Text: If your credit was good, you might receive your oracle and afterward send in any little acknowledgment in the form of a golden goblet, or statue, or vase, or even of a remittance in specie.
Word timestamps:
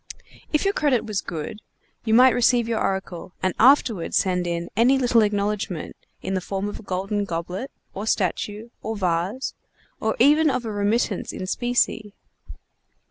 If 0.51 0.65
your 0.65 0.73
credit 0.73 1.05
was 1.05 1.21
good, 1.21 1.59
you 2.05 2.15
might 2.15 2.33
receive 2.33 2.67
your 2.67 2.81
oracle 2.81 3.33
and 3.43 3.53
afterward 3.59 4.15
send 4.15 4.47
in 4.47 4.69
any 4.75 4.97
little 4.97 5.21
acknowledgment 5.21 5.95
in 6.23 6.33
the 6.33 6.41
form 6.41 6.67
of 6.67 6.79
a 6.79 6.81
golden 6.81 7.23
goblet, 7.23 7.69
or 7.93 8.07
statue, 8.07 8.69
or 8.81 8.95
vase, 8.97 9.53
or 9.99 10.15
even 10.17 10.49
of 10.49 10.65
a 10.65 10.71
remittance 10.71 11.31
in 11.31 11.45
specie. 11.45 12.15